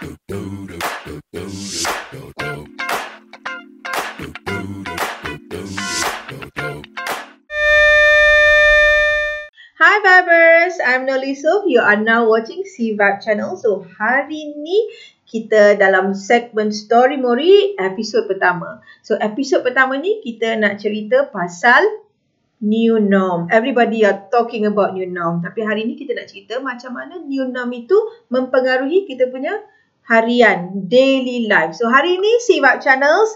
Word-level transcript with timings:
Hi 0.00 0.08
Vibers, 10.00 10.80
I'm 10.80 11.04
Noli 11.04 11.36
Sof. 11.36 11.68
You 11.68 11.84
are 11.84 12.00
now 12.00 12.24
watching 12.32 12.64
C 12.64 12.96
Vibe 12.96 13.20
channel. 13.20 13.60
So 13.60 13.84
hari 14.00 14.56
ni 14.56 14.88
kita 15.28 15.76
dalam 15.76 16.16
segmen 16.16 16.72
Story 16.72 17.20
Mori 17.20 17.76
episod 17.76 18.24
pertama. 18.24 18.80
So 19.04 19.20
episod 19.20 19.60
pertama 19.60 20.00
ni 20.00 20.24
kita 20.24 20.56
nak 20.56 20.80
cerita 20.80 21.28
pasal 21.28 21.84
new 22.64 22.96
norm. 23.04 23.52
Everybody 23.52 24.08
are 24.08 24.32
talking 24.32 24.64
about 24.64 24.96
new 24.96 25.04
norm. 25.04 25.44
Tapi 25.44 25.60
hari 25.60 25.84
ni 25.84 25.92
kita 26.00 26.16
nak 26.16 26.32
cerita 26.32 26.56
macam 26.56 26.96
mana 26.96 27.20
new 27.20 27.44
norm 27.52 27.68
itu 27.76 28.00
mempengaruhi 28.32 29.04
kita 29.04 29.28
punya 29.28 29.60
harian, 30.10 30.90
daily 30.90 31.46
life. 31.46 31.78
So 31.78 31.86
hari 31.86 32.18
ni 32.18 32.42
C 32.42 32.58
Vibe 32.58 32.82
channels 32.82 33.30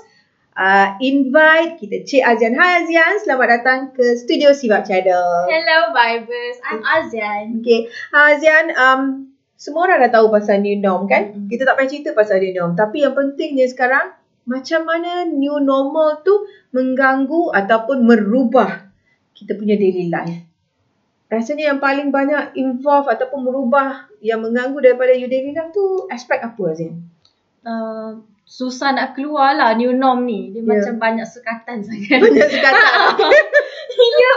uh, 0.58 0.98
invite 0.98 1.78
kita 1.78 2.02
Cik 2.02 2.22
Azian. 2.26 2.58
Hai 2.58 2.82
Azian, 2.82 3.22
selamat 3.22 3.46
datang 3.62 3.78
ke 3.94 4.18
studio 4.18 4.50
Sibab 4.50 4.82
Channel. 4.82 5.46
Hello 5.46 5.94
Vibers, 5.94 6.58
I'm 6.66 6.82
Azian. 6.82 7.62
Okay, 7.62 7.86
ha, 8.10 8.34
Azian, 8.34 8.74
um, 8.74 9.30
semua 9.54 9.86
orang 9.86 10.10
dah 10.10 10.18
tahu 10.18 10.34
pasal 10.34 10.66
new 10.66 10.74
norm 10.82 11.06
kan? 11.06 11.30
Mm-mm. 11.30 11.46
Kita 11.46 11.62
tak 11.62 11.78
payah 11.78 11.90
cerita 11.94 12.10
pasal 12.10 12.42
new 12.42 12.50
norm. 12.50 12.74
Tapi 12.74 13.06
yang 13.06 13.14
pentingnya 13.14 13.70
sekarang, 13.70 14.10
macam 14.42 14.82
mana 14.82 15.30
new 15.30 15.62
normal 15.62 16.26
tu 16.26 16.42
mengganggu 16.74 17.54
ataupun 17.54 18.02
merubah 18.02 18.90
kita 19.30 19.54
punya 19.54 19.78
daily 19.78 20.10
life. 20.10 20.42
Rasanya 21.26 21.72
yang 21.72 21.80
paling 21.80 22.08
banyak 22.08 22.52
involve 22.54 23.08
ataupun 23.08 23.40
merubah 23.42 24.06
yang 24.20 24.40
mengganggu 24.40 24.78
daripada 24.80 25.12
you 25.12 25.26
daily 25.26 25.50
life 25.50 25.70
tu 25.70 26.04
aspek 26.06 26.38
apa 26.38 26.62
Azian? 26.68 27.00
Uh, 27.60 28.20
susah 28.44 28.92
nak 28.92 29.12
keluar 29.12 29.56
lah 29.56 29.72
new 29.72 29.90
norm 29.90 30.22
ni. 30.22 30.52
Dia 30.52 30.60
Ya. 30.60 30.68
macam 30.68 30.94
banyak 30.98 31.24
sekatan 31.24 31.80
sangat. 31.80 32.20
Banyak 32.24 32.48
sekatan. 32.48 32.82
Ya. 33.94 34.32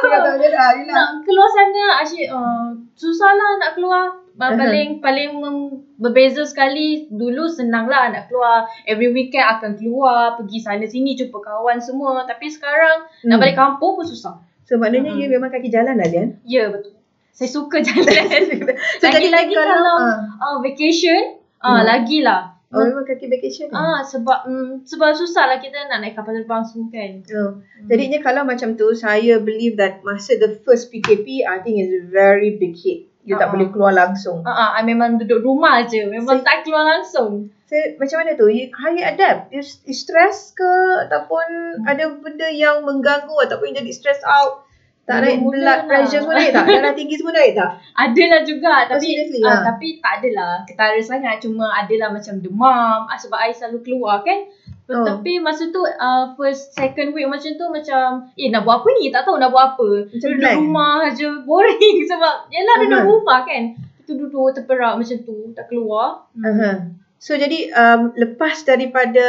Nak 0.86 1.10
keluar 1.24 1.50
sana 1.50 1.84
asyik 2.00 2.30
uh, 2.30 2.70
susah 2.94 3.32
lah 3.32 3.52
nak 3.58 3.72
keluar. 3.74 4.06
Uh, 4.38 4.44
Aha. 4.44 4.54
paling 4.54 4.90
paling 5.02 5.30
mem- 5.34 5.82
berbeza 5.98 6.46
sekali 6.46 7.10
dulu 7.10 7.50
senang 7.50 7.90
lah 7.90 8.06
nak 8.08 8.30
keluar 8.30 8.70
every 8.86 9.10
weekend 9.10 9.42
akan 9.42 9.74
keluar 9.74 10.38
pergi 10.38 10.62
sana 10.62 10.86
sini 10.86 11.18
jumpa 11.18 11.34
kawan 11.34 11.82
semua 11.82 12.22
tapi 12.24 12.46
sekarang 12.46 13.02
nak 13.26 13.34
Hmm. 13.34 13.42
balik 13.42 13.58
kampung 13.58 13.98
pun 13.98 14.06
susah 14.06 14.38
So 14.68 14.76
maknanya 14.76 15.10
Mm-mm. 15.10 15.22
you 15.22 15.30
memang 15.32 15.48
kaki 15.48 15.68
jalan 15.68 15.96
Azian? 15.98 16.44
ya 16.44 16.68
betul 16.68 16.94
saya 17.32 17.48
suka 17.48 17.80
jalan 17.80 18.44
So, 19.00 19.06
lagi-lagi 19.06 19.54
kalau- 19.54 19.78
kalau 19.78 19.96
ah. 19.98 20.18
uh, 20.38 20.58
vacation 20.60 21.40
uh, 21.58 21.72
Hmm. 21.72 21.84
lagilah 21.86 22.42
Oh 22.68 22.84
memang 22.84 23.08
kaki 23.08 23.26
vacation 23.26 23.68
eh? 23.68 23.74
Ah 23.74 24.04
sebab 24.04 24.44
mm, 24.44 24.84
sebab 24.84 25.16
susah 25.16 25.48
lah 25.48 25.56
kita 25.56 25.88
nak 25.88 26.04
naik 26.04 26.14
kapal 26.14 26.36
terbang 26.36 26.60
semua 26.62 26.92
kan. 26.92 27.24
Oh. 27.32 27.52
Jadinya 27.86 28.20
kalau 28.20 28.44
macam 28.44 28.76
tu 28.76 28.92
saya 28.92 29.40
believe 29.40 29.80
that 29.80 30.04
masa 30.04 30.36
the 30.36 30.60
first 30.62 30.92
PKP 30.92 31.48
I 31.48 31.64
think 31.64 31.80
is 31.80 31.96
very 32.06 32.54
big 32.54 32.76
hit. 32.76 33.08
You 33.24 33.34
tak 33.34 33.48
Uh-uh. 33.48 33.52
boleh 33.56 33.68
keluar 33.70 33.94
langsung. 33.94 34.44
Ah 34.44 34.52
uh, 34.52 34.70
I 34.74 34.84
memang 34.84 35.16
duduk 35.16 35.40
rumah 35.42 35.80
je. 35.82 36.04
Memang 36.06 36.28
So- 36.34 36.44
tak 36.44 36.68
keluar 36.68 36.84
langsung. 36.84 37.56
So, 37.68 37.76
macam 38.00 38.24
mana 38.24 38.32
tu? 38.40 38.48
You, 38.48 38.72
how 38.72 38.96
you 38.96 39.04
adapt? 39.04 39.52
You, 39.52 39.60
you 39.60 39.92
stress 39.92 40.56
ke 40.56 40.72
ataupun 41.04 41.80
ada 41.84 42.16
benda 42.16 42.48
yang 42.48 42.88
mengganggu 42.88 43.36
ataupun 43.44 43.76
jadi 43.76 43.92
stress 43.92 44.24
out? 44.24 44.64
Tak 45.08 45.24
naik 45.24 45.40
blood 45.40 45.64
lah. 45.64 45.88
pressure 45.88 46.20
semua 46.20 46.36
naik 46.36 46.52
tak? 46.52 46.68
Darah 46.68 46.92
tinggi 46.92 47.16
semua 47.16 47.32
naik 47.32 47.56
tak? 47.56 47.80
Adalah 48.04 48.42
juga 48.44 48.74
tapi 48.92 49.08
seriously 49.08 49.40
ah, 49.40 49.48
lah? 49.48 49.60
tapi 49.72 49.88
tak 50.04 50.14
adalah 50.20 50.52
ketara 50.68 51.00
sangat 51.00 51.40
cuma 51.40 51.72
adalah 51.80 52.12
macam 52.12 52.44
demam 52.44 53.08
ah, 53.08 53.16
sebab 53.16 53.40
I 53.40 53.56
selalu 53.56 53.88
keluar 53.88 54.28
kan. 54.28 54.52
Oh. 54.92 55.08
Tapi 55.08 55.40
masa 55.40 55.72
tu 55.72 55.80
uh, 55.80 56.36
first 56.36 56.76
second 56.76 57.16
week 57.16 57.24
macam 57.28 57.56
tu 57.56 57.66
macam 57.72 58.28
eh 58.36 58.52
nak 58.52 58.68
buat 58.68 58.84
apa 58.84 58.88
ni 59.00 59.08
tak 59.08 59.24
tahu 59.24 59.40
nak 59.40 59.52
buat 59.56 59.80
apa. 59.80 59.90
Macam 60.12 60.28
duduk 60.28 60.44
blank. 60.44 60.60
rumah 60.60 61.00
je 61.16 61.28
boring 61.48 61.98
sebab 62.12 62.34
yalah 62.52 62.76
duduk 62.84 63.00
Aha. 63.00 63.08
rumah 63.08 63.40
kan. 63.48 63.64
Itu 64.04 64.12
duduk 64.16 64.60
terperak 64.60 65.00
macam 65.00 65.18
tu 65.24 65.56
tak 65.56 65.72
keluar. 65.72 66.28
Uh-huh. 66.36 66.76
So 67.18 67.34
jadi 67.34 67.74
um, 67.74 68.14
lepas 68.14 68.62
daripada 68.62 69.26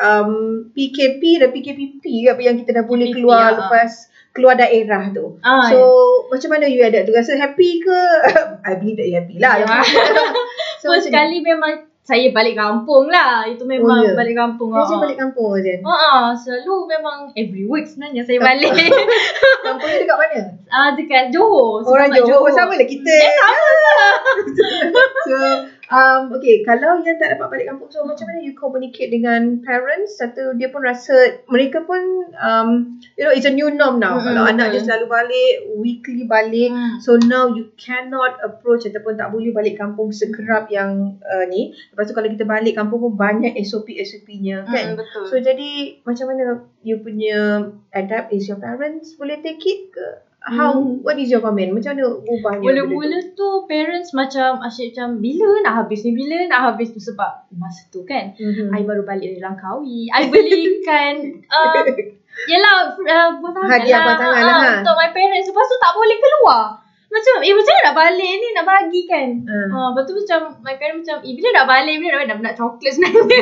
um, 0.00 0.64
PKP 0.72 1.44
dan 1.44 1.52
PKPP 1.52 2.04
apa 2.32 2.40
yang 2.40 2.56
kita 2.56 2.80
dah 2.80 2.84
boleh 2.88 3.12
PKP, 3.12 3.16
keluar 3.20 3.52
ah. 3.52 3.56
lepas 3.60 3.90
keluar 4.32 4.54
daerah 4.56 5.12
tu. 5.12 5.36
Ah, 5.44 5.68
So 5.68 5.78
macam 6.32 6.56
mana 6.56 6.70
you 6.72 6.80
adapt 6.80 7.04
tu? 7.04 7.12
Rasa 7.12 7.36
happy 7.36 7.84
ke? 7.84 8.00
I 8.68 8.80
believe 8.80 8.96
that 8.96 9.08
you 9.12 9.16
happy 9.20 9.36
lah. 9.36 9.60
Ya. 9.60 9.66
so, 10.80 10.88
First 10.88 11.12
macam 11.12 11.28
kali 11.28 11.44
memang 11.44 11.72
saya 12.08 12.32
balik 12.32 12.56
kampung 12.56 13.12
lah. 13.12 13.44
Itu 13.44 13.68
memang 13.68 14.00
Oh, 14.00 14.08
ya? 14.08 14.16
balik 14.16 14.32
kampung. 14.32 14.72
Dia 14.72 14.80
ah. 14.80 14.84
macam 14.88 14.98
balik 15.04 15.18
kampung 15.20 15.48
Azan. 15.60 15.80
Ha 15.84 15.92
ah, 15.92 16.26
selalu 16.32 16.74
memang 16.88 17.18
every 17.36 17.68
week 17.68 17.84
sebenarnya 17.84 18.24
saya 18.24 18.40
balik. 18.40 18.72
Kampungnya 19.68 19.98
dekat 20.00 20.16
mana? 20.16 20.40
Ah 20.72 20.96
dekat 20.96 21.28
Johor. 21.28 21.84
Orang 21.84 22.08
Johor. 22.16 22.40
Oh, 22.40 22.48
sama 22.48 22.72
lah 22.72 22.88
kita. 22.88 23.12
Eh, 23.12 23.34
sama 23.36 23.68
lah. 23.68 24.12
so, 25.28 25.36
um, 25.92 26.32
okay. 26.36 26.62
Kalau 26.64 27.00
yang 27.02 27.16
tak 27.16 27.36
dapat 27.36 27.46
balik 27.48 27.66
kampung, 27.72 27.88
so 27.88 28.04
macam 28.04 28.28
mana 28.28 28.40
you 28.44 28.54
communicate 28.54 29.12
dengan 29.12 29.60
parents? 29.64 30.16
Satu, 30.20 30.54
dia 30.56 30.68
pun 30.68 30.84
rasa, 30.84 31.42
mereka 31.48 31.84
pun, 31.84 32.28
um, 32.38 33.00
you 33.16 33.24
know, 33.24 33.32
it's 33.32 33.48
a 33.48 33.52
new 33.52 33.72
norm 33.72 33.98
now. 33.98 34.16
Mm-mm, 34.16 34.26
Kalau 34.28 34.42
anak 34.46 34.76
dia 34.76 34.82
selalu 34.84 35.06
balik, 35.08 35.52
weekly 35.80 36.24
balik. 36.28 36.70
Hmm. 36.70 37.00
So 37.00 37.16
now 37.18 37.50
you 37.50 37.72
cannot 37.80 38.38
approach 38.44 38.84
ataupun 38.84 39.16
tak 39.16 39.32
boleh 39.32 39.50
balik 39.50 39.80
kampung 39.80 40.12
sekerap 40.12 40.68
yang 40.68 41.18
uh, 41.24 41.44
ni. 41.48 41.72
Lepas 41.92 42.10
tu 42.10 42.14
kalau 42.14 42.28
kita 42.28 42.44
balik 42.44 42.76
kampung 42.76 43.00
pun 43.02 43.14
banyak 43.16 43.56
SOP-SOP-nya 43.58 44.68
kan. 44.68 44.94
Mm, 44.94 44.96
betul. 45.00 45.24
So 45.26 45.34
jadi 45.40 46.00
macam 46.04 46.26
mana 46.30 46.42
you 46.84 47.00
punya 47.00 47.72
adapt 47.92 48.30
is 48.30 48.46
your 48.46 48.60
parents 48.60 49.16
boleh 49.16 49.40
take 49.40 49.64
it 49.64 49.90
ke? 49.90 50.27
How 50.38 50.70
Hmm. 50.70 51.02
what 51.02 51.18
is 51.18 51.34
your 51.34 51.42
comment? 51.42 51.74
Macam 51.74 51.98
mana 51.98 52.14
ubahnya? 52.14 52.62
Mula-mula 52.62 53.18
tu 53.34 53.66
parents 53.66 54.14
macam 54.14 54.62
asyik 54.62 54.94
macam 54.94 55.18
bila 55.18 55.66
nak 55.66 55.74
habis 55.82 56.06
ni 56.06 56.14
bila 56.14 56.46
nak 56.46 56.60
habis 56.72 56.94
tu 56.94 57.02
sebab 57.02 57.50
masa 57.58 57.90
tu 57.90 58.06
kan 58.06 58.38
Mhm. 58.38 58.70
I 58.70 58.86
baru 58.86 59.02
balik 59.02 59.34
dari 59.34 59.42
Langkawi. 59.42 60.06
I 60.08 60.30
belikan 60.30 61.14
uh, 61.52 61.82
Yelah 62.46 62.94
uh, 62.94 63.28
buat 63.42 63.50
tangan 63.50 63.66
Hadiah 63.66 63.98
lah, 63.98 64.04
buat 64.06 64.18
tangan 64.22 64.38
ah, 64.38 64.46
lah, 64.46 64.58
ha. 64.62 64.72
Untuk 64.78 64.94
my 64.94 65.10
parents 65.10 65.50
Lepas 65.50 65.66
tu 65.66 65.76
tak 65.82 65.92
boleh 65.98 66.16
keluar 66.22 66.62
Macam 67.08 67.40
eh 67.40 67.50
macam 67.50 67.72
mana 67.72 67.82
nak 67.82 67.96
balik 67.96 68.32
ni 68.34 68.48
Nak 68.50 68.64
bagi 68.64 69.02
kan 69.04 69.28
Ah. 69.42 69.66
Ha, 69.66 69.78
lepas 69.88 70.02
tu 70.04 70.12
macam 70.14 70.38
My 70.60 70.76
parents 70.76 71.02
macam 71.02 71.16
Eh 71.20 71.32
bila 71.32 71.48
nak 71.50 71.66
balik 71.66 71.94
Bila 71.96 72.08
nak 72.10 72.18
balik 72.18 72.28
Nak 72.30 72.40
nak 72.42 72.54
coklat 72.54 72.92
sebenarnya 72.92 73.38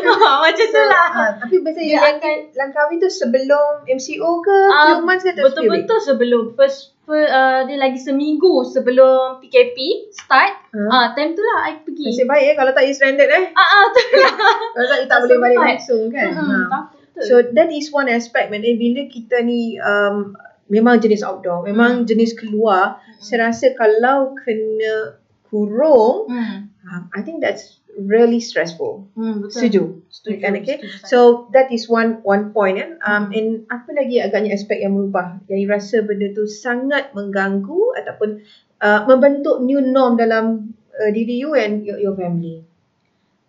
ha, 0.08 0.30
Macam 0.40 0.66
tu 0.66 0.82
lah 0.82 1.08
Ah, 1.10 1.30
tapi 1.36 1.56
biasa 1.58 1.80
Dia 1.80 2.00
akan- 2.00 2.44
Langkawi 2.50 2.94
tu 2.96 3.08
sebelum 3.08 3.66
MCO 3.86 4.30
ke 4.40 4.58
Ah, 4.68 4.84
few 4.90 5.04
months 5.04 5.22
ke 5.22 5.30
tak 5.30 5.44
Betul-betul 5.44 5.98
sebelum 6.00 6.42
First, 6.54 6.96
first 7.02 7.28
uh, 7.28 7.60
Dia 7.62 7.76
lagi 7.76 8.00
seminggu 8.00 8.64
Sebelum 8.64 9.36
PKP 9.38 9.76
Start 10.10 10.72
Ha? 10.72 10.80
Ah, 10.88 11.06
Time 11.12 11.36
tu 11.36 11.42
lah 11.42 11.68
I 11.68 11.76
pergi 11.78 12.08
Nasib 12.08 12.24
baik 12.24 12.44
eh 12.46 12.54
kalau 12.54 12.72
tak 12.72 12.82
you 12.82 12.94
stranded 12.94 13.28
eh. 13.28 13.44
Ah, 13.52 13.60
ah, 13.60 13.84
tu 13.90 14.00
lah 14.16 14.32
Kalau 14.72 14.86
tak 14.86 14.96
you 14.96 15.04
tak 15.04 15.10
Tak 15.10 15.18
boleh 15.20 15.36
balik 15.36 15.52
sempat. 15.52 15.68
langsung 15.68 16.02
kan. 16.08 16.28
Mm-mm, 16.32 16.62
Ha. 16.64 16.78
Betul 16.88 17.20
So 17.20 17.34
that 17.52 17.68
is 17.68 17.90
one 17.90 18.08
aspect 18.08 18.48
man. 18.48 18.62
Eh, 18.62 18.74
bila 18.74 19.04
kita 19.04 19.42
ni 19.42 19.76
um, 19.76 20.32
memang 20.70 21.02
jenis 21.02 21.26
outdoor, 21.26 21.66
memang 21.66 22.06
jenis 22.06 22.38
keluar, 22.38 23.02
saya 23.18 23.50
rasa 23.50 23.74
kalau 23.74 24.38
kena 24.38 25.18
kurung, 25.50 26.30
hmm. 26.30 26.70
um, 26.86 27.02
I 27.10 27.20
think 27.26 27.42
that's 27.42 27.82
really 27.98 28.38
stressful. 28.38 29.10
Hmm, 29.18 29.42
betul. 29.42 29.50
Setuju? 29.50 29.82
Setuju. 30.08 30.36
Kan, 30.38 30.52
okay? 30.62 30.78
Setuju. 30.78 31.10
So 31.10 31.18
that 31.52 31.74
is 31.74 31.90
one 31.90 32.22
one 32.22 32.54
point 32.54 32.78
kan. 32.78 33.02
Um, 33.02 33.22
Hmm. 33.28 33.36
and 33.36 33.48
apa 33.66 33.90
lagi 33.92 34.22
agaknya 34.22 34.54
aspek 34.54 34.78
yang 34.78 34.94
berubah? 34.94 35.42
Yang 35.50 35.60
rasa 35.68 35.96
benda 36.06 36.30
tu 36.30 36.46
sangat 36.46 37.10
mengganggu 37.12 37.98
ataupun 37.98 38.46
uh, 38.78 39.00
membentuk 39.10 39.58
new 39.60 39.82
norm 39.82 40.14
dalam 40.14 40.72
uh, 40.96 41.10
diri 41.10 41.42
you 41.42 41.58
and 41.58 41.82
your, 41.82 41.98
your 41.98 42.14
family. 42.14 42.62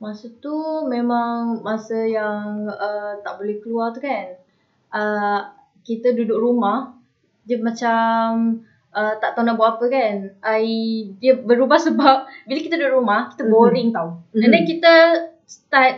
Masa 0.01 0.33
tu 0.41 0.89
memang 0.89 1.61
masa 1.61 2.01
yang 2.09 2.65
uh, 2.65 3.21
tak 3.21 3.37
boleh 3.37 3.61
keluar 3.61 3.93
tu 3.93 4.01
kan. 4.01 4.41
Uh, 4.89 5.53
kita 5.85 6.17
duduk 6.17 6.41
rumah, 6.41 6.97
dia 7.41 7.57
macam 7.57 8.59
uh, 8.89 9.13
tak 9.17 9.33
tahu 9.33 9.43
nak 9.43 9.55
buat 9.55 9.77
apa 9.77 9.85
kan. 9.87 10.15
I, 10.41 10.67
dia 11.17 11.33
berubah 11.35 11.77
sebab 11.77 12.17
bila 12.47 12.59
kita 12.59 12.75
duduk 12.75 12.97
rumah, 12.97 13.29
kita 13.29 13.43
Mhm. 13.43 13.51
boring 13.51 13.89
tau. 13.91 14.21
Mhm. 14.31 14.41
And 14.41 14.51
then 14.51 14.63
kita 14.63 14.93
start 15.43 15.95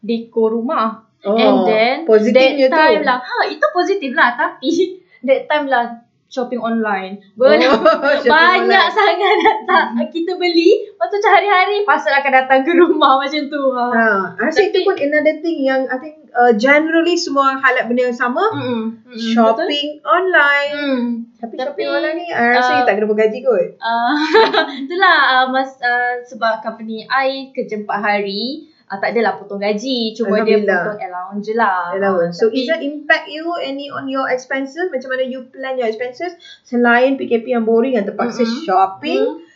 dekor 0.00 0.52
rumah. 0.52 1.04
Oh, 1.20 1.36
And 1.36 1.68
then 1.68 1.96
that 2.08 2.72
time 2.72 2.96
tu. 2.96 3.04
lah. 3.04 3.20
Ha, 3.20 3.44
itu 3.46 3.66
positif 3.70 4.10
lah. 4.16 4.30
Tapi 4.34 4.72
that 5.28 5.44
time 5.46 5.68
lah 5.68 6.00
shopping 6.30 6.62
online. 6.62 7.18
Ber- 7.34 7.58
Oh, 7.60 8.14
shopping 8.22 8.30
banyak 8.30 8.70
online. 8.70 8.94
sangat 8.94 9.36
datang 9.46 9.86
kita 10.08 10.38
beli, 10.38 10.86
lepas 10.86 11.10
tu 11.10 11.18
macam 11.18 11.32
hari-hari 11.34 11.76
pasal 11.82 12.12
akan 12.14 12.32
datang 12.32 12.60
ke 12.62 12.72
rumah 12.72 13.18
macam 13.22 13.42
tu. 13.50 13.62
Ha. 13.74 13.84
Ha, 13.90 14.06
rasa 14.38 14.60
itu 14.64 14.86
pun 14.86 14.94
another 14.94 15.36
thing 15.42 15.60
yang 15.60 15.90
I 15.90 15.98
think 15.98 16.30
uh, 16.30 16.54
generally 16.54 17.18
semua 17.18 17.58
halat 17.58 17.90
benda 17.90 18.08
yang 18.08 18.16
sama. 18.16 18.46
Mm-mm. 18.54 19.02
Mm-mm. 19.02 19.18
Shopping 19.34 19.98
online. 20.06 20.70
Betul? 20.70 20.86
Hmm. 20.86 21.04
Tapi, 21.40 21.54
Tapi, 21.56 21.66
shopping 21.66 21.88
online 21.90 22.16
ni 22.16 22.26
I 22.30 22.42
rasa 22.54 22.70
uh, 22.70 22.76
you 22.78 22.84
tak 22.86 22.94
kena 22.94 23.08
bergaji 23.10 23.38
kot. 23.42 23.68
Uh, 23.82 24.14
itulah 24.78 25.16
uh, 25.34 25.44
mas, 25.50 25.74
uh, 25.82 26.22
sebab 26.22 26.62
company 26.62 27.02
I 27.04 27.50
kerja 27.50 27.82
4 27.82 27.90
hari 27.90 28.69
uh, 28.90 28.98
tak 28.98 29.14
adalah 29.14 29.38
potong 29.38 29.62
gaji 29.62 30.12
cuma 30.12 30.42
dia 30.42 30.58
potong 30.58 30.98
allowance 30.98 31.42
je 31.46 31.54
lah 31.54 31.94
Allowance. 31.94 32.36
So 32.42 32.50
Tapi- 32.50 32.58
is 32.58 32.66
that 32.66 32.82
impact 32.82 33.30
you 33.30 33.46
any 33.62 33.86
on 33.88 34.10
your 34.10 34.26
expenses? 34.26 34.90
Macam 34.90 35.14
mana 35.14 35.22
you 35.22 35.46
plan 35.48 35.78
your 35.78 35.86
expenses 35.86 36.34
selain 36.66 37.14
PKP 37.14 37.54
yang 37.54 37.62
boring 37.62 37.94
yang 37.94 38.04
terpaksa 38.04 38.42
Mm-mm. 38.42 38.66
shopping 38.66 39.24
Hmm. 39.24 39.48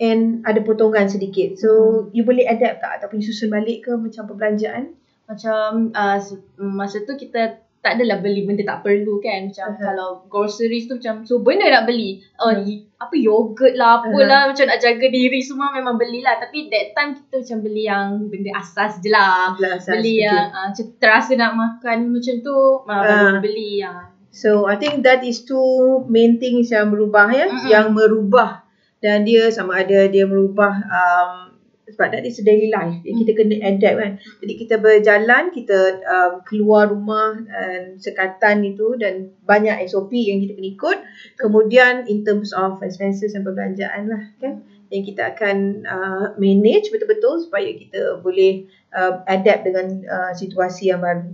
and 0.00 0.20
ada 0.42 0.64
potongan 0.64 1.06
sedikit. 1.06 1.60
So 1.60 1.70
you 2.10 2.24
boleh 2.24 2.48
adapt 2.48 2.80
tak 2.80 2.92
ataupun 2.98 3.20
you 3.20 3.28
susun 3.28 3.52
balik 3.52 3.86
ke 3.86 3.92
macam 3.92 4.24
perbelanjaan? 4.26 4.96
macam 5.22 5.88
uh, 5.94 6.18
masa 6.60 7.08
tu 7.08 7.16
kita 7.16 7.56
tak 7.82 7.98
adalah 7.98 8.22
beli 8.22 8.46
benda 8.46 8.62
tak 8.62 8.86
perlu 8.86 9.18
kan. 9.18 9.50
Macam 9.50 9.74
Uh-huh. 9.74 9.82
kalau 9.82 10.08
groceries 10.30 10.86
tu 10.86 11.02
macam 11.02 11.26
so 11.26 11.42
benda 11.42 11.66
nak 11.66 11.84
beli? 11.84 12.22
Oh 12.38 12.54
y- 12.54 12.86
apa 12.94 13.14
yogurt 13.18 13.74
lah 13.74 13.98
apalah 13.98 14.46
macam 14.46 14.70
nak 14.70 14.78
jaga 14.78 15.06
diri 15.10 15.42
semua 15.42 15.74
memang 15.74 15.98
belilah 15.98 16.38
tapi 16.38 16.70
that 16.70 16.94
time 16.94 17.18
kita 17.18 17.42
macam 17.42 17.58
beli 17.60 17.82
yang 17.90 18.06
benda 18.30 18.50
asas 18.54 19.02
je 19.02 19.10
lah. 19.10 19.58
Belas, 19.58 19.82
beli 19.84 20.22
setuju. 20.22 20.30
yang 20.30 20.46
uh, 20.48 20.66
macam 20.70 20.86
terasa 20.96 21.32
nak 21.34 21.52
makan 21.58 21.98
macam 22.08 22.34
tu 22.38 22.56
uh, 22.56 22.86
baru 22.86 23.42
beli 23.42 23.82
yang 23.82 23.98
So 24.32 24.64
I 24.64 24.80
think 24.80 25.04
that 25.04 25.20
is 25.20 25.44
two 25.44 26.08
main 26.08 26.40
things 26.40 26.72
yang 26.72 26.88
berubah 26.88 27.28
ya, 27.28 27.52
Mm-mm. 27.52 27.68
yang 27.68 27.92
merubah. 27.92 28.64
Dan 28.96 29.28
dia 29.28 29.52
sama 29.52 29.84
ada 29.84 30.08
dia 30.08 30.24
merubah 30.24 30.72
um, 30.72 31.51
sebab 31.94 32.08
that 32.12 32.24
is 32.24 32.40
daily 32.40 32.72
life. 32.72 32.96
Yang 33.04 33.16
kita 33.24 33.32
kena 33.38 33.56
adapt 33.62 33.96
kan. 34.00 34.12
Jadi 34.40 34.52
kita 34.56 34.76
berjalan, 34.80 35.44
kita 35.52 35.78
um, 36.02 36.32
keluar 36.42 36.88
rumah 36.90 37.38
dan 37.44 38.00
sekatan 38.00 38.64
itu 38.64 38.96
dan 38.96 39.30
banyak 39.44 39.84
SOP 39.86 40.16
yang 40.16 40.40
kita 40.42 40.56
kena 40.56 40.68
ikut. 40.74 40.98
Kemudian 41.38 42.08
in 42.08 42.24
terms 42.24 42.50
of 42.56 42.80
expenses 42.80 43.36
dan 43.36 43.44
perbelanjaan 43.44 44.08
lah 44.08 44.22
kan. 44.40 44.64
Yang 44.92 45.16
kita 45.16 45.32
akan 45.32 45.56
uh, 45.88 46.26
manage 46.36 46.92
betul-betul 46.92 47.48
supaya 47.48 47.72
kita 47.72 48.20
boleh 48.20 48.68
uh, 48.92 49.24
adapt 49.24 49.64
dengan 49.64 50.04
uh, 50.04 50.32
situasi 50.36 50.92
yang 50.92 51.00
baru 51.00 51.32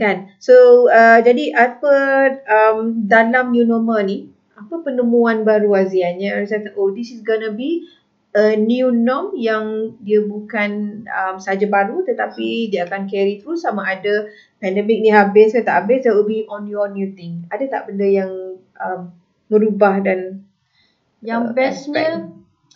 kan 0.00 0.32
so 0.40 0.88
uh, 0.88 1.20
jadi 1.20 1.52
apa 1.52 1.96
um, 2.48 3.04
dalam 3.04 3.52
new 3.52 3.68
normal 3.68 4.04
ni 4.04 4.32
apa 4.56 4.80
penemuan 4.80 5.44
baru 5.44 5.68
Azian 5.76 6.16
yang 6.16 6.40
Azia 6.40 6.64
kata 6.64 6.72
oh 6.80 6.92
this 6.96 7.12
is 7.12 7.20
gonna 7.20 7.52
be 7.52 7.84
a 8.34 8.54
new 8.54 8.90
norm 8.90 9.32
yang 9.34 9.94
dia 10.00 10.20
bukan 10.20 11.02
um, 11.06 11.36
saja 11.36 11.64
baru 11.66 12.02
tetapi 12.02 12.68
dia 12.68 12.84
akan 12.84 13.06
carry 13.06 13.38
through 13.38 13.56
sama 13.56 13.86
ada 13.86 14.26
pandemik 14.56 15.00
ni 15.00 15.08
habis 15.08 15.52
ke 15.52 15.60
tak 15.60 15.84
habis 15.84 16.02
that 16.02 16.12
will 16.12 16.24
be 16.24 16.44
on 16.46 16.66
your 16.66 16.88
new 16.88 17.12
thing. 17.12 17.46
Ada 17.48 17.64
tak 17.68 17.82
benda 17.86 18.04
yang 18.04 18.30
um, 18.76 19.00
merubah 19.46 20.00
dan 20.00 20.42
Yang 21.20 21.42
uh, 21.42 21.52
bestnya 21.54 22.08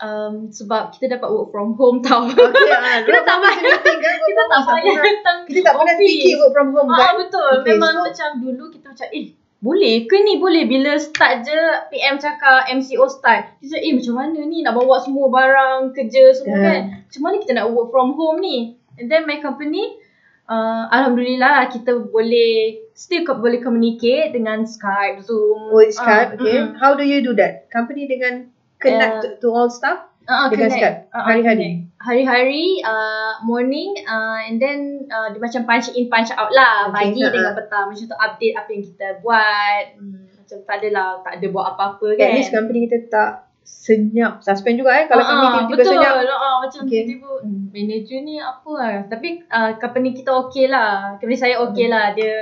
um, 0.01 0.49
sebab 0.49 0.97
kita 0.97 1.21
dapat 1.21 1.29
work 1.29 1.53
from 1.53 1.77
home 1.77 2.01
tau. 2.07 2.25
okay, 2.25 2.73
ah, 2.73 3.05
kita 3.05 3.21
tak 3.21 3.39
payah 3.39 3.79
payah 3.85 4.17
kita 4.17 4.43
tak 4.49 4.61
payah 4.65 4.97
datang 4.97 5.39
kita 5.45 5.61
tak 5.61 5.75
pernah 5.77 5.97
fikir 5.99 6.35
work 6.41 6.53
from 6.57 6.69
home 6.73 6.89
Ah, 6.89 6.97
kan? 6.97 7.13
betul. 7.21 7.53
Okay, 7.61 7.77
Memang 7.77 7.95
so- 7.95 8.05
macam 8.09 8.29
dulu 8.41 8.65
kita 8.73 8.87
macam 8.91 9.09
eh 9.13 9.27
boleh 9.61 10.09
ke 10.09 10.17
ni? 10.25 10.41
Boleh. 10.41 10.65
Bila 10.65 10.97
start 10.97 11.45
je 11.45 11.61
PM 11.93 12.17
cakap 12.17 12.67
MCO 12.73 13.05
start. 13.07 13.61
Kita 13.61 13.77
eh 13.77 13.93
macam 13.93 14.15
mana 14.17 14.41
ni? 14.43 14.65
Nak 14.65 14.75
bawa 14.75 14.97
semua 15.01 15.29
barang 15.29 15.93
kerja 15.93 16.33
semua 16.33 16.57
Yeah. 16.57 16.65
kan? 16.67 16.81
Macam 17.07 17.21
mana 17.23 17.35
kita 17.39 17.53
nak 17.57 17.69
work 17.71 17.93
from 17.93 18.17
home 18.17 18.41
ni? 18.41 18.75
And 18.99 19.09
then 19.09 19.25
my 19.25 19.41
company 19.41 19.97
uh, 20.45 20.91
Alhamdulillah 20.91 21.71
kita 21.71 22.05
boleh 22.11 22.85
still 22.93 23.25
boleh 23.25 23.61
communicate 23.63 24.35
dengan 24.35 24.67
Skype 24.67 25.25
Zoom. 25.25 25.73
Oh, 25.73 25.81
Skype, 25.81 26.35
Ah, 26.35 26.37
okay. 26.37 26.57
mm-mm. 26.61 26.77
How 26.77 26.99
do 26.99 27.05
you 27.07 27.23
do 27.23 27.33
that? 27.39 27.71
Company 27.71 28.05
dengan 28.11 28.51
connect 28.81 29.15
Uh, 29.15 29.23
to, 29.23 29.29
to 29.41 29.47
all 29.53 29.69
staff 29.71 30.10
Dengan 30.47 30.69
connect. 30.69 30.97
Ah, 31.11 31.23
hari-hari. 31.25 31.43
connect. 31.59 31.77
Hari-hari, 32.01 32.67
uh, 32.83 33.33
morning 33.43 33.93
uh, 34.03 34.41
and 34.41 34.57
then 34.57 34.79
uh, 35.07 35.29
dia 35.29 35.37
macam 35.37 35.63
punch 35.65 35.93
in, 35.93 36.07
punch 36.07 36.31
out 36.33 36.49
lah. 36.51 36.89
Okay, 36.89 37.13
Pagi 37.13 37.21
ha, 37.21 37.29
dengan 37.29 37.53
petang. 37.53 37.85
Macam 37.87 38.05
tu 38.07 38.17
update 38.17 38.55
apa 38.55 38.69
yang 38.71 38.85
kita 38.85 39.07
buat. 39.21 39.83
Hmm, 39.95 40.25
macam 40.33 40.57
tak 40.63 40.77
adalah, 40.79 41.07
tak 41.21 41.33
ada 41.37 41.47
buat 41.49 41.67
apa-apa 41.69 42.07
At 42.11 42.17
kan. 42.17 42.31
least 42.35 42.51
company 42.51 42.79
kita 42.85 42.99
tak 43.07 43.31
senyap. 43.63 44.41
Suspend 44.41 44.77
juga 44.77 44.91
eh 44.95 45.07
kalau 45.07 45.21
Ah, 45.21 45.29
company 45.29 45.49
tiba-tiba 45.61 45.77
betul. 45.77 45.93
senyap. 45.95 46.15
Ah, 46.33 46.57
macam 46.59 46.81
Okay. 46.81 46.91
tiba-tiba 47.05 47.31
hmm, 47.41 47.65
manager 47.71 48.19
ni 48.21 48.35
apa 48.37 48.71
lah. 48.73 48.95
Tapi 49.07 49.29
uh, 49.47 49.71
company 49.77 50.09
kita 50.13 50.31
okey 50.41 50.67
lah. 50.67 50.91
Company 51.17 51.37
saya 51.37 51.55
okey 51.65 51.87
Hmm. 51.87 51.93
lah. 51.93 52.07
Dia 52.13 52.33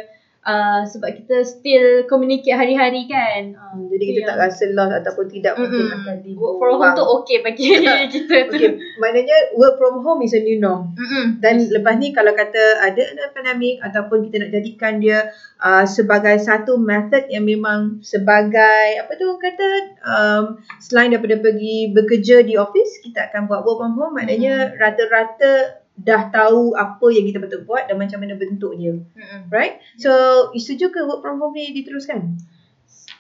uh, 0.43 0.83
sebab 0.85 1.11
kita 1.19 1.43
still 1.43 2.05
communicate 2.07 2.55
hari-hari 2.55 3.07
kan. 3.07 3.55
Uh, 3.55 3.67
Hmm, 3.69 3.85
Jadi 3.93 4.05
kita 4.11 4.33
tak 4.33 4.39
rasa 4.41 4.65
loss 4.73 4.91
ataupun 4.91 5.29
tidak 5.29 5.55
mungkin 5.55 5.87
Mm-mm. 5.87 5.97
akan 6.01 6.17
Work 6.35 6.57
from 6.57 6.73
home 6.73 6.89
tu 6.89 7.05
dibuang. 7.05 7.17
okey 7.21 7.37
bagi 7.45 7.65
kita 8.17 8.37
tu. 8.49 8.57
Okay, 8.57 8.71
maknanya 8.97 9.37
work 9.55 9.77
from 9.77 10.01
home 10.01 10.25
is 10.25 10.33
a 10.33 10.41
new 10.41 10.57
norm. 10.57 10.97
Mm-mm. 10.97 11.39
Dan 11.39 11.61
lepas 11.63 11.95
ni 12.01 12.11
kalau 12.11 12.33
kata 12.33 12.81
ada 12.81 13.03
pandemik 13.31 13.79
ataupun 13.79 14.25
kita 14.27 14.43
nak 14.43 14.51
jadikan 14.51 14.99
dia 14.99 15.31
uh, 15.61 15.85
sebagai 15.85 16.41
satu 16.41 16.81
method 16.81 17.29
yang 17.29 17.45
memang 17.45 18.01
sebagai 18.01 18.99
apa 18.99 19.13
tu 19.15 19.29
orang 19.29 19.43
kata 19.43 19.69
um, 20.03 20.45
selain 20.81 21.13
daripada 21.13 21.39
pergi 21.39 21.93
bekerja 21.93 22.43
di 22.43 22.57
office 22.57 23.05
kita 23.05 23.31
akan 23.31 23.47
buat 23.47 23.63
work 23.63 23.79
from 23.79 23.95
home 23.95 24.17
maknanya 24.17 24.75
rata-rata 24.75 25.78
dah 25.99 26.29
tahu 26.29 26.73
apa 26.73 27.07
yang 27.09 27.25
kita 27.25 27.39
betul 27.39 27.63
buat 27.63 27.85
dan 27.85 27.97
macam 27.97 28.19
mana 28.19 28.35
bentuk 28.35 28.75
dia 28.75 28.95
Mm-mm. 28.95 29.41
right 29.49 29.83
so 29.97 30.11
you 30.51 30.59
setuju 30.59 30.89
ke 30.89 31.01
work 31.03 31.21
from 31.21 31.37
home 31.37 31.53
ni 31.53 31.71
diteruskan 31.73 32.39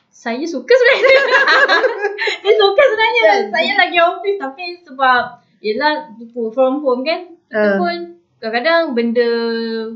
Saya 0.08 0.42
suka 0.44 0.66
sebenarnya. 0.68 1.20
saya 2.42 2.54
suka 2.56 2.82
sebenarnya. 2.82 3.22
Kan? 3.22 3.40
Saya 3.48 3.72
lagi 3.76 3.98
office 3.98 4.34
tapi 4.36 4.64
sebab 4.82 5.22
yelah 5.60 6.10
work 6.34 6.50
from 6.52 6.82
home 6.82 7.02
kan. 7.02 7.38
Kita 7.46 7.54
Ah. 7.54 7.78
pun 7.78 7.96
kadang-kadang 8.36 8.82
benda 8.92 9.30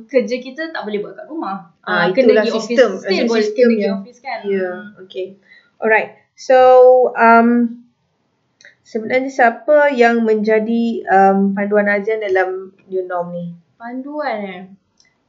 kerja 0.06 0.36
kita 0.38 0.70
tak 0.70 0.82
boleh 0.82 1.02
buat 1.02 1.14
kat 1.14 1.26
rumah. 1.26 1.74
Ah, 1.82 2.06
kena 2.08 2.38
itulah 2.38 2.44
pergi 2.44 2.54
sistem. 2.56 2.90
office. 2.92 3.02
Still 3.04 3.26
boleh 3.26 3.42
kena 3.44 3.66
pergi 3.66 3.86
office 3.90 4.18
kan. 4.20 4.38
Ya, 4.40 4.54
yeah, 4.54 4.72
Hmm. 4.72 5.02
okay. 5.02 5.26
Alright. 5.78 6.08
So, 6.32 6.58
um, 7.12 7.82
sebenarnya 8.82 9.30
siapa 9.30 9.90
yang 9.94 10.26
menjadi 10.26 11.06
um, 11.06 11.54
panduan 11.54 11.88
Azian 11.88 12.22
dalam 12.22 12.74
new 12.90 13.02
norm 13.06 13.34
ni? 13.34 13.44
Panduan 13.78 14.38
eh. 14.42 14.62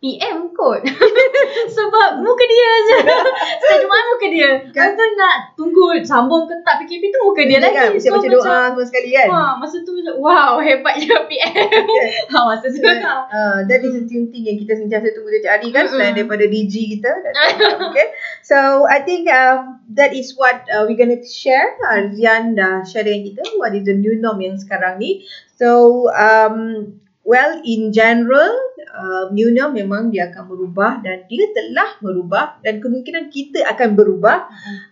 PM 0.03 0.51
kot. 0.51 0.83
Sebab 1.79 2.19
muka 2.19 2.43
dia 2.43 2.71
je. 2.91 2.97
Setiap 3.63 3.79
Jumaat 3.87 4.05
muka 4.11 4.27
dia. 4.27 4.51
Kan? 4.75 4.91
Lepas 4.91 4.99
tu 4.99 5.05
nak 5.15 5.35
tunggu 5.55 5.85
sambung 6.03 6.43
ke 6.43 6.59
tak 6.67 6.83
PKP 6.83 7.07
tu 7.07 7.19
muka 7.23 7.47
dia 7.47 7.63
kan? 7.63 7.71
lagi. 7.71 7.95
Mesti 7.95 8.11
baca 8.11 8.27
doa 8.27 8.43
semua 8.43 8.83
sekali 8.83 9.09
kan? 9.15 9.27
Wah, 9.31 9.51
masa 9.55 9.79
tu 9.87 9.95
macam 9.95 10.15
wow 10.19 10.59
hebatnya 10.59 11.23
PM. 11.31 11.87
ha, 12.35 12.37
masa 12.43 12.67
tu 12.67 12.83
lah. 12.83 13.31
Uh, 13.31 13.63
that 13.63 13.79
is 13.79 13.95
the 13.95 14.03
thing 14.27 14.43
yang 14.43 14.59
kita 14.59 14.75
sentiasa 14.75 15.15
tunggu 15.15 15.31
setiap 15.39 15.53
hari 15.59 15.69
kan 15.71 15.85
selain 15.87 16.17
daripada 16.17 16.45
DG 16.49 16.73
kita 16.97 17.11
okay 17.93 18.07
so 18.41 18.89
I 18.89 19.05
think 19.05 19.29
um, 19.29 19.79
that 19.93 20.11
is 20.11 20.33
what 20.33 20.65
uh, 20.73 20.83
we're 20.89 20.97
going 20.97 21.13
to 21.13 21.21
share 21.23 21.77
Arzian 21.93 22.57
dah 22.57 22.83
share 22.83 23.05
dengan 23.05 23.29
kita 23.29 23.41
what 23.61 23.77
is 23.77 23.85
the 23.85 23.95
new 23.95 24.17
norm 24.17 24.41
yang 24.41 24.57
sekarang 24.57 24.97
ni 24.97 25.23
so 25.55 26.09
um, 26.11 26.97
well 27.23 27.53
in 27.63 27.93
general 27.93 28.51
uh, 28.93 29.33
new 29.33 29.49
norm 29.49 29.73
memang 29.73 30.13
dia 30.13 30.29
akan 30.29 30.45
berubah 30.47 31.01
dan 31.01 31.25
dia 31.25 31.49
telah 31.51 31.97
berubah 31.99 32.61
dan 32.61 32.79
kemungkinan 32.79 33.33
kita 33.33 33.65
akan 33.73 33.97
berubah 33.97 34.47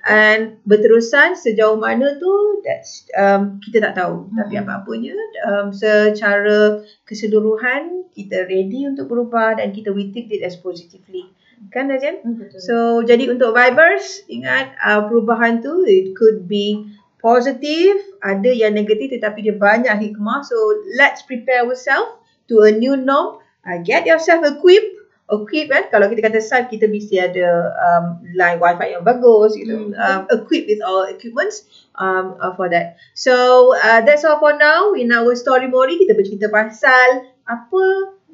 and 0.09 0.57
berterusan 0.65 1.37
sejauh 1.37 1.77
mana 1.77 2.17
tu 2.17 2.59
that's 2.65 3.05
um, 3.13 3.61
kita 3.61 3.79
tak 3.79 3.93
tahu 3.95 4.27
tapi 4.33 4.57
Mm-mm. 4.57 4.65
apa-apanya 4.65 5.15
um, 5.47 5.67
secara 5.69 6.81
keseluruhan 7.05 8.09
kita 8.11 8.49
ready 8.49 8.89
untuk 8.89 9.07
berubah 9.07 9.61
dan 9.61 9.71
kita 9.71 9.93
we 9.93 10.09
take 10.09 10.33
it 10.33 10.41
as 10.41 10.57
positively 10.57 11.29
kan 11.69 11.93
Najan? 11.93 12.25
Hmm, 12.25 12.41
Betul. 12.41 12.57
So 12.57 12.75
jadi 13.05 13.29
untuk 13.29 13.53
vibers 13.53 14.25
ingat 14.25 14.73
uh, 14.81 15.05
perubahan 15.05 15.61
tu 15.61 15.85
it 15.85 16.17
could 16.17 16.49
be 16.49 16.89
positive 17.21 18.01
ada 18.25 18.49
yang 18.49 18.73
negatif 18.73 19.13
tetapi 19.13 19.45
dia 19.45 19.53
banyak 19.53 19.93
hikmah 19.93 20.41
so 20.41 20.57
let's 20.97 21.21
prepare 21.21 21.61
ourselves 21.61 22.17
to 22.49 22.65
a 22.65 22.73
new 22.73 22.97
norm 22.97 23.37
uh, 23.67 23.77
get 23.81 24.05
yourself 24.05 24.41
equipped 24.45 25.01
equip 25.31 25.71
kan 25.71 25.87
kalau 25.87 26.11
kita 26.11 26.27
kata 26.27 26.43
site 26.43 26.67
kita 26.67 26.91
mesti 26.91 27.15
ada 27.23 27.71
um, 27.71 28.19
line 28.35 28.59
wifi 28.59 28.91
yang 28.91 29.03
bagus 29.07 29.55
gitu 29.55 29.95
Hmm. 29.95 29.95
um, 29.95 30.21
equipped 30.27 30.67
with 30.67 30.83
all 30.83 31.07
equipments 31.07 31.63
um, 31.95 32.35
uh, 32.43 32.51
for 32.51 32.67
that 32.67 32.99
so 33.15 33.71
uh, 33.79 34.03
that's 34.03 34.27
all 34.27 34.43
for 34.43 34.59
now 34.59 34.91
in 34.91 35.07
our 35.15 35.31
story 35.39 35.71
mori 35.71 35.95
kita 36.03 36.19
bercerita 36.19 36.51
pasal 36.51 37.31
apa 37.47 37.83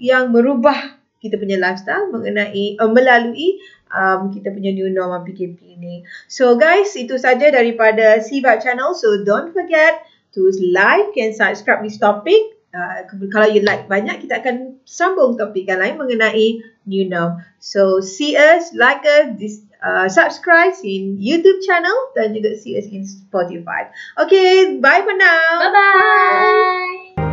yang 0.01 0.33
merubah 0.33 0.97
kita 1.21 1.37
punya 1.37 1.61
lifestyle 1.61 2.09
mengenai 2.09 2.81
uh, 2.81 2.89
melalui 2.89 3.61
um, 3.93 4.33
kita 4.33 4.53
punya 4.53 4.73
new 4.73 4.89
normal 4.91 5.25
PKP 5.25 5.79
ni. 5.79 6.03
So 6.29 6.55
guys, 6.59 6.93
itu 6.93 7.17
saja 7.17 7.49
daripada 7.49 8.21
CVAP 8.21 8.61
channel. 8.61 8.93
So 8.93 9.23
don't 9.25 9.51
forget 9.55 10.05
to 10.37 10.51
like 10.71 11.17
and 11.17 11.33
subscribe 11.33 11.81
this 11.81 11.97
topic. 11.97 12.56
Uh, 12.75 13.07
kalau 13.31 13.47
you 13.47 13.63
like 13.63 13.87
banyak, 13.87 14.21
kita 14.21 14.43
akan 14.43 14.77
sambung 14.83 15.39
topik 15.39 15.65
yang 15.65 15.79
lain 15.79 15.95
mengenai 15.97 16.61
new 16.85 17.07
norm. 17.07 17.41
So 17.59 18.03
see 18.03 18.35
us, 18.35 18.75
like 18.75 19.01
us, 19.07 19.33
this, 19.39 19.63
uh, 19.79 20.07
subscribe 20.11 20.75
in 20.83 21.17
YouTube 21.17 21.63
channel 21.63 21.95
dan 22.13 22.35
juga 22.35 22.59
see 22.59 22.75
us 22.75 22.87
in 22.91 23.07
Spotify. 23.07 23.89
Okay, 24.19 24.77
bye 24.77 25.01
for 25.01 25.15
now. 25.15 25.47
Bye-bye. 25.63 27.26